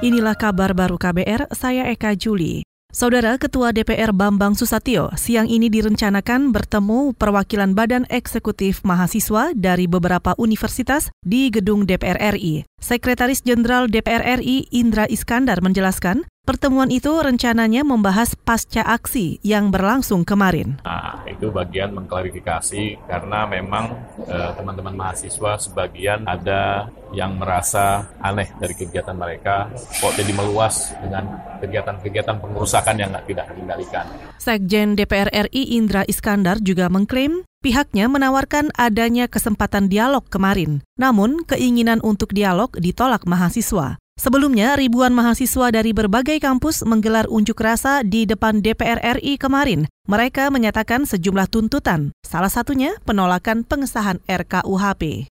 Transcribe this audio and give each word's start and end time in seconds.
Inilah 0.00 0.32
kabar 0.32 0.72
baru 0.72 0.96
KBR, 0.96 1.52
saya 1.52 1.92
Eka 1.92 2.16
Juli. 2.16 2.64
Saudara 2.88 3.36
Ketua 3.36 3.68
DPR 3.68 4.16
Bambang 4.16 4.56
Susatyo 4.56 5.12
siang 5.12 5.44
ini 5.44 5.68
direncanakan 5.68 6.56
bertemu 6.56 7.12
perwakilan 7.20 7.76
Badan 7.76 8.08
Eksekutif 8.08 8.80
Mahasiswa 8.80 9.52
dari 9.52 9.84
beberapa 9.84 10.32
universitas 10.40 11.12
di 11.20 11.52
gedung 11.52 11.84
DPR 11.84 12.16
RI. 12.32 12.64
Sekretaris 12.80 13.44
Jenderal 13.44 13.92
DPR 13.92 14.40
RI 14.40 14.64
Indra 14.72 15.04
Iskandar 15.04 15.60
menjelaskan, 15.60 16.24
pertemuan 16.48 16.88
itu 16.88 17.12
rencananya 17.12 17.84
membahas 17.84 18.32
pasca 18.34 18.80
aksi 18.80 19.36
yang 19.44 19.68
berlangsung 19.68 20.24
kemarin. 20.24 20.80
Nah, 20.82 21.22
itu 21.28 21.52
bagian 21.52 21.92
mengklarifikasi 21.92 23.04
karena 23.04 23.44
memang 23.44 23.94
eh, 24.24 24.50
teman-teman 24.56 24.96
mahasiswa 24.96 25.60
sebagian 25.60 26.24
ada 26.24 26.88
yang 27.12 27.36
merasa 27.36 28.08
aneh 28.18 28.48
dari 28.56 28.72
kegiatan 28.72 29.14
mereka 29.14 29.68
kok 30.00 30.16
jadi 30.16 30.32
meluas 30.32 30.96
dengan 31.04 31.36
kegiatan-kegiatan 31.60 32.36
pengerusakan 32.40 32.96
yang 32.96 33.10
tidak 33.28 33.46
dikendalikan. 33.52 34.06
Sekjen 34.40 34.96
DPR 34.96 35.28
RI 35.52 35.76
Indra 35.76 36.02
Iskandar 36.08 36.64
juga 36.64 36.88
mengklaim 36.88 37.44
Pihaknya 37.60 38.08
menawarkan 38.08 38.72
adanya 38.72 39.28
kesempatan 39.28 39.92
dialog 39.92 40.24
kemarin, 40.32 40.80
namun 40.96 41.44
keinginan 41.44 42.00
untuk 42.00 42.32
dialog 42.32 42.72
ditolak 42.72 43.28
mahasiswa. 43.28 44.00
Sebelumnya, 44.16 44.80
ribuan 44.80 45.12
mahasiswa 45.12 45.68
dari 45.68 45.92
berbagai 45.92 46.40
kampus 46.40 46.80
menggelar 46.88 47.28
unjuk 47.28 47.60
rasa 47.60 48.00
di 48.00 48.24
depan 48.24 48.64
DPR 48.64 49.20
RI 49.20 49.36
kemarin. 49.36 49.92
Mereka 50.08 50.48
menyatakan 50.48 51.04
sejumlah 51.04 51.52
tuntutan, 51.52 52.16
salah 52.24 52.48
satunya 52.48 52.96
penolakan 53.04 53.68
pengesahan 53.68 54.24
RKUHP. 54.24 55.28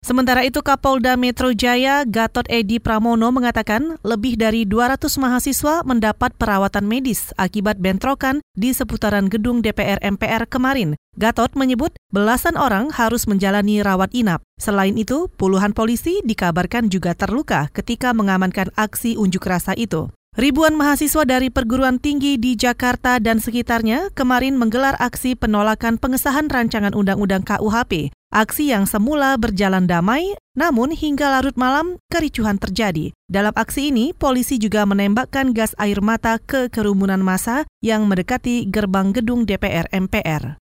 Sementara 0.00 0.42
itu 0.48 0.64
Kapolda 0.64 1.14
Metro 1.14 1.52
Jaya 1.52 2.08
Gatot 2.08 2.48
Edi 2.48 2.80
Pramono 2.80 3.28
mengatakan 3.30 4.00
lebih 4.00 4.40
dari 4.40 4.64
200 4.64 5.06
mahasiswa 5.20 5.84
mendapat 5.84 6.32
perawatan 6.40 6.88
medis 6.88 7.36
akibat 7.36 7.76
bentrokan 7.76 8.40
di 8.56 8.72
seputaran 8.72 9.28
gedung 9.28 9.60
DPR 9.60 10.00
MPR 10.00 10.48
kemarin. 10.48 10.96
Gatot 11.20 11.52
menyebut 11.52 11.92
belasan 12.10 12.56
orang 12.56 12.88
harus 12.90 13.28
menjalani 13.28 13.84
rawat 13.84 14.08
inap. 14.16 14.40
Selain 14.56 14.96
itu, 14.96 15.28
puluhan 15.36 15.76
polisi 15.76 16.24
dikabarkan 16.24 16.88
juga 16.88 17.12
terluka 17.12 17.68
ketika 17.76 18.16
mengamankan 18.16 18.72
aksi 18.80 19.20
unjuk 19.20 19.44
rasa 19.46 19.76
itu. 19.76 20.08
Ribuan 20.34 20.80
mahasiswa 20.80 21.28
dari 21.28 21.52
perguruan 21.52 22.00
tinggi 22.00 22.40
di 22.40 22.56
Jakarta 22.56 23.20
dan 23.20 23.38
sekitarnya 23.38 24.10
kemarin 24.16 24.56
menggelar 24.56 24.96
aksi 24.96 25.36
penolakan 25.36 26.00
pengesahan 26.00 26.48
rancangan 26.48 26.96
undang-undang 26.96 27.44
KUHP. 27.44 28.14
Aksi 28.30 28.70
yang 28.70 28.86
semula 28.86 29.34
berjalan 29.34 29.90
damai, 29.90 30.38
namun 30.54 30.94
hingga 30.94 31.34
larut 31.34 31.58
malam 31.58 31.98
kericuhan 32.14 32.62
terjadi. 32.62 33.10
Dalam 33.26 33.50
aksi 33.58 33.90
ini, 33.90 34.14
polisi 34.14 34.54
juga 34.54 34.86
menembakkan 34.86 35.50
gas 35.50 35.74
air 35.82 35.98
mata 35.98 36.38
ke 36.38 36.70
kerumunan 36.70 37.18
massa 37.18 37.66
yang 37.82 38.06
mendekati 38.06 38.70
gerbang 38.70 39.10
gedung 39.10 39.50
DPR 39.50 39.90
MPR. 39.90 40.62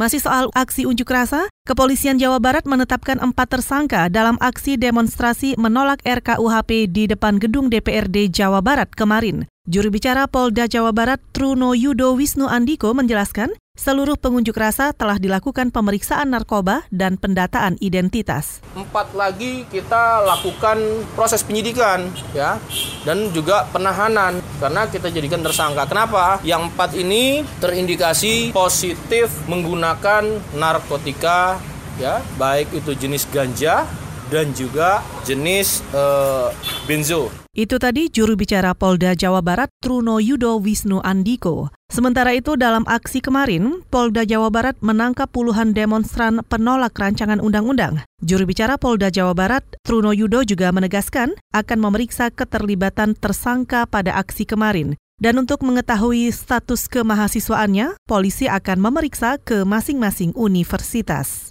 Masih 0.00 0.24
soal 0.24 0.48
aksi 0.56 0.88
unjuk 0.88 1.12
rasa, 1.12 1.52
Kepolisian 1.68 2.16
Jawa 2.16 2.40
Barat 2.40 2.64
menetapkan 2.64 3.20
empat 3.20 3.60
tersangka 3.60 4.08
dalam 4.08 4.40
aksi 4.40 4.80
demonstrasi 4.80 5.60
menolak 5.60 6.00
RKUHP 6.08 6.88
di 6.88 7.04
depan 7.04 7.36
gedung 7.36 7.68
DPRD 7.68 8.32
Jawa 8.32 8.64
Barat 8.64 8.88
kemarin. 8.96 9.44
Juru 9.68 9.92
bicara 9.92 10.24
Polda 10.24 10.64
Jawa 10.64 10.96
Barat 10.96 11.20
Truno 11.36 11.76
Yudo 11.76 12.16
Wisnu 12.16 12.48
Andiko 12.48 12.96
menjelaskan, 12.96 13.52
seluruh 13.76 14.16
pengunjuk 14.16 14.56
rasa 14.56 14.96
telah 14.96 15.20
dilakukan 15.20 15.68
pemeriksaan 15.68 16.32
narkoba 16.32 16.88
dan 16.88 17.20
pendataan 17.20 17.76
identitas. 17.76 18.64
Empat 18.72 19.12
lagi 19.12 19.68
kita 19.68 20.24
lakukan 20.24 21.04
proses 21.12 21.44
penyidikan 21.44 22.08
ya 22.32 22.56
dan 23.04 23.28
juga 23.36 23.68
penahanan 23.68 24.40
karena 24.56 24.88
kita 24.88 25.12
jadikan 25.12 25.44
tersangka. 25.44 25.84
Kenapa? 25.84 26.40
Yang 26.48 26.72
empat 26.72 26.90
ini 26.96 27.44
terindikasi 27.60 28.56
positif 28.56 29.28
menggunakan 29.52 30.56
narkotika 30.56 31.60
ya 32.00 32.24
baik 32.40 32.72
itu 32.72 32.96
jenis 32.96 33.28
ganja 33.28 33.84
dan 34.32 34.48
juga 34.56 35.04
jenis 35.28 35.84
uh, 35.92 36.48
benzo. 36.88 37.47
Itu 37.58 37.82
tadi 37.82 38.06
juru 38.06 38.38
bicara 38.38 38.70
Polda 38.70 39.18
Jawa 39.18 39.42
Barat 39.42 39.66
Truno 39.82 40.22
Yudo 40.22 40.62
Wisnu 40.62 41.02
Andiko. 41.02 41.74
Sementara 41.90 42.30
itu 42.30 42.54
dalam 42.54 42.86
aksi 42.86 43.18
kemarin, 43.18 43.82
Polda 43.90 44.22
Jawa 44.22 44.46
Barat 44.46 44.78
menangkap 44.78 45.26
puluhan 45.26 45.74
demonstran 45.74 46.38
penolak 46.46 46.94
rancangan 46.94 47.42
undang-undang. 47.42 47.98
Juru 48.22 48.46
bicara 48.46 48.78
Polda 48.78 49.10
Jawa 49.10 49.34
Barat, 49.34 49.66
Truno 49.82 50.14
Yudo 50.14 50.46
juga 50.46 50.70
menegaskan 50.70 51.34
akan 51.50 51.78
memeriksa 51.82 52.30
keterlibatan 52.30 53.18
tersangka 53.18 53.90
pada 53.90 54.14
aksi 54.22 54.46
kemarin. 54.46 54.94
Dan 55.18 55.42
untuk 55.42 55.66
mengetahui 55.66 56.30
status 56.30 56.86
kemahasiswaannya, 56.86 57.98
polisi 58.06 58.46
akan 58.46 58.78
memeriksa 58.78 59.34
ke 59.42 59.66
masing-masing 59.66 60.30
universitas. 60.38 61.50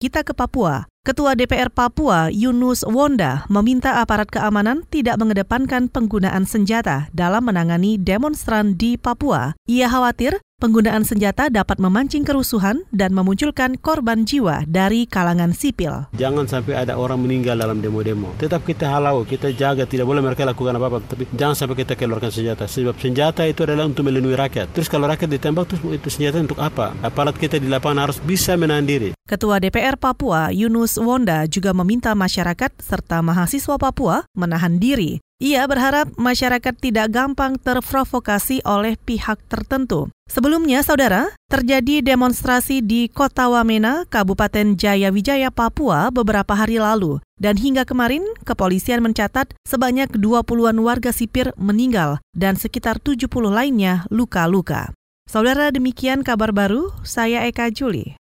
Kita 0.00 0.24
ke 0.24 0.32
Papua. 0.32 0.88
Ketua 1.08 1.32
DPR 1.32 1.72
Papua, 1.72 2.28
Yunus 2.28 2.84
Wonda, 2.84 3.48
meminta 3.48 4.04
aparat 4.04 4.28
keamanan 4.28 4.84
tidak 4.92 5.16
mengedepankan 5.16 5.88
penggunaan 5.88 6.44
senjata 6.44 7.08
dalam 7.16 7.48
menangani 7.48 7.96
demonstran 7.96 8.76
di 8.76 9.00
Papua. 9.00 9.56
Ia 9.64 9.88
khawatir 9.88 10.36
Penggunaan 10.58 11.06
senjata 11.06 11.46
dapat 11.54 11.78
memancing 11.78 12.26
kerusuhan 12.26 12.82
dan 12.90 13.14
memunculkan 13.14 13.78
korban 13.78 14.26
jiwa 14.26 14.66
dari 14.66 15.06
kalangan 15.06 15.54
sipil. 15.54 16.10
Jangan 16.18 16.50
sampai 16.50 16.74
ada 16.82 16.98
orang 16.98 17.22
meninggal 17.22 17.54
dalam 17.54 17.78
demo-demo. 17.78 18.34
Tetap 18.42 18.66
kita 18.66 18.90
halau, 18.90 19.22
kita 19.22 19.54
jaga, 19.54 19.86
tidak 19.86 20.10
boleh 20.10 20.18
mereka 20.18 20.42
lakukan 20.42 20.74
apa-apa. 20.74 21.14
Tapi 21.14 21.30
jangan 21.30 21.54
sampai 21.54 21.78
kita 21.78 21.94
keluarkan 21.94 22.34
senjata. 22.34 22.66
Sebab 22.66 22.98
senjata 22.98 23.46
itu 23.46 23.62
adalah 23.62 23.86
untuk 23.86 24.02
melindungi 24.02 24.34
rakyat. 24.34 24.74
Terus 24.74 24.90
kalau 24.90 25.06
rakyat 25.06 25.30
ditembak, 25.30 25.70
terus 25.70 25.80
itu 25.94 26.10
senjata 26.10 26.42
untuk 26.42 26.58
apa? 26.58 26.90
Aparat 27.06 27.38
kita 27.38 27.62
di 27.62 27.70
lapangan 27.70 28.10
harus 28.10 28.18
bisa 28.18 28.58
menahan 28.58 28.82
diri. 28.82 29.14
Ketua 29.30 29.62
DPR 29.62 29.94
Papua, 29.94 30.50
Yunus 30.50 30.98
Wonda, 30.98 31.46
juga 31.46 31.70
meminta 31.70 32.18
masyarakat 32.18 32.82
serta 32.82 33.22
mahasiswa 33.22 33.78
Papua 33.78 34.26
menahan 34.34 34.82
diri 34.82 35.22
ia 35.38 35.62
berharap 35.70 36.10
masyarakat 36.18 36.74
tidak 36.82 37.14
gampang 37.14 37.54
terprovokasi 37.62 38.58
oleh 38.66 38.98
pihak 38.98 39.38
tertentu. 39.46 40.10
Sebelumnya, 40.26 40.82
saudara, 40.82 41.30
terjadi 41.46 42.02
demonstrasi 42.02 42.82
di 42.82 43.06
Kota 43.08 43.48
Wamena, 43.48 44.04
Kabupaten 44.10 44.74
Jayawijaya, 44.74 45.48
Papua 45.48 46.10
beberapa 46.12 46.52
hari 46.52 46.82
lalu. 46.82 47.22
Dan 47.38 47.54
hingga 47.54 47.86
kemarin, 47.86 48.26
kepolisian 48.42 49.00
mencatat 49.00 49.54
sebanyak 49.62 50.10
20-an 50.18 50.76
warga 50.82 51.14
sipir 51.14 51.54
meninggal 51.54 52.18
dan 52.34 52.58
sekitar 52.58 52.98
70 52.98 53.30
lainnya 53.48 54.04
luka-luka. 54.10 54.90
Saudara, 55.30 55.70
demikian 55.70 56.26
kabar 56.26 56.50
baru, 56.50 56.90
saya 57.06 57.46
Eka 57.46 57.70
Juli. 57.70 58.18